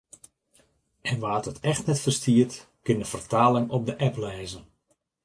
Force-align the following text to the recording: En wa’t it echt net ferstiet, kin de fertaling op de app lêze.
En 1.09 1.17
wa’t 1.23 1.49
it 1.51 1.61
echt 1.71 1.83
net 1.87 2.03
ferstiet, 2.05 2.53
kin 2.85 2.97
de 2.99 3.07
fertaling 3.15 3.65
op 3.77 3.83
de 3.87 3.95
app 4.07 4.17
lêze. 4.23 4.59